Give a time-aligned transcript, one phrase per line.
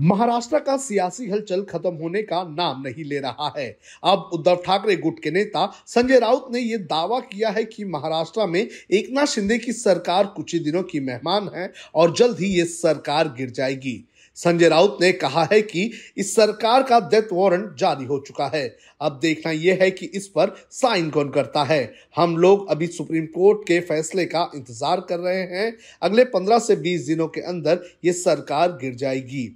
[0.00, 3.68] महाराष्ट्र का सियासी हलचल खत्म होने का नाम नहीं ले रहा है।
[4.04, 8.46] अब उद्धव ठाकरे गुट के नेता संजय राउत ने यह दावा किया है कि महाराष्ट्र
[8.46, 12.64] में एकनाथ शिंदे की सरकार कुछ ही दिनों की मेहमान है और जल्द ही ये
[12.64, 14.04] सरकार गिर जाएगी।
[14.36, 18.66] संजय राउत ने कहा है कि इस सरकार का डेथ वारंट जारी हो चुका है।
[19.00, 21.82] अब देखना यह है कि इस पर साइन कौन करता है।
[22.16, 25.72] हम लोग अभी सुप्रीम कोर्ट के फैसले का इंतज़ार कर रहे हैं।
[26.02, 29.50] अगले 15 से 20 दिनों के अंदर ये सरकार गिर जाएगी।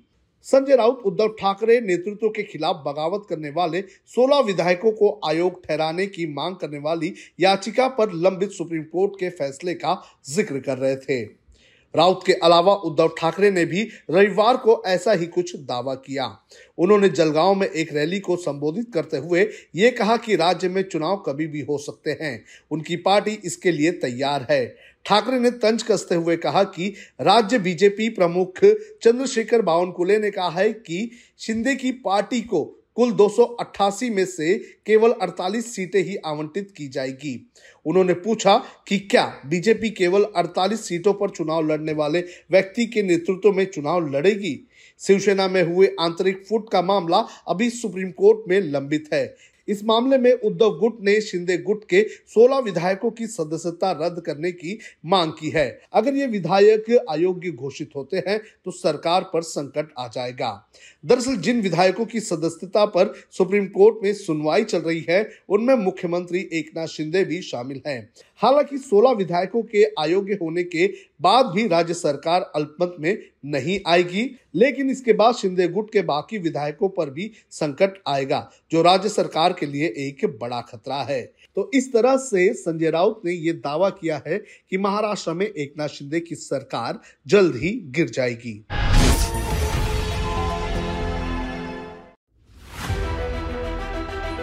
[0.47, 6.07] संजय राउत, उद्धव ठाकरे नेतृत्व के खिलाफ बगावत करने वाले 16 विधायकों को आयोग ठहराने
[6.07, 10.97] की मांग करने वाली याचिका पर लंबित सुप्रीम कोर्ट के फैसले का ज़िक्र कर रहे
[10.97, 11.25] थे।
[11.97, 16.39] राउत के अलावा उद्धव ठाकरे ने भी रविवार को ऐसा ही कुछ दावा किया।
[16.79, 21.17] उन्होंने जलगांव में एक रैली को संबोधित करते हुए ये कहा कि राज्य में चुनाव
[21.17, 26.15] कभी भी हो सकते हैं। उनकी पार्टी इसके लिए तैयार है। ठाकरे ने तंज कसते
[26.15, 28.65] हुए कहा कि राज्य बीजेपी प्रमुख
[29.03, 35.15] चंद्रशेखर बावनकुले ने कहा है कि शिंदे की पार्टी को कुल 288 में से केवल
[35.23, 37.51] 48 सीटें ही आवंटित की जाएगी।
[37.87, 43.53] उन्होंने पूछा कि क्या बीजेपी केवल 48 सीटों पर चुनाव लड़ने वाले व्यक्ति के नेतृत्व
[43.53, 44.69] में चुनाव लड़ेगी?
[45.01, 49.37] शिवसेना में हुए आंतरिक फुट का मामला अभी सुप्रीम कोर्ट में लंबित है।
[49.69, 54.53] इस मामले में उद्धव गुट ने शिंदे गुट के 16 विधायकों की सदस्यता रद्द करने
[54.53, 59.93] की मांग की है। अगर ये विधायक अयोग्य घोषित होते हैं तो सरकार पर संकट
[59.99, 60.51] आ जाएगा।
[61.05, 66.49] दरअसल जिन विधायकों की सदस्यता पर सुप्रीम कोर्ट में सुनवाई चल रही है, उनमें मुख्यमंत्री
[66.53, 68.09] एकनाथ शिंदे भी शामिल हैं।
[68.45, 70.87] हालाँकि 16 विधायकों के अयोग्य होने के
[71.21, 76.39] बाद भी राज्य सरकार अल्पमत में नहीं आएगी, लेकिन इसके बाद शिंदे गुट के बाकी
[76.39, 81.23] विधायकों पर भी संकट आएगा, जो राज्य सरकार के लिए एक बड़ा खतरा है।
[81.57, 84.39] तो इस तरह से संजय राउत ने यह दावा किया है
[84.71, 88.65] कि महाराष्ट्र में एकनाथ शिंदे की सरकार जल्द ही गिर जाएगी।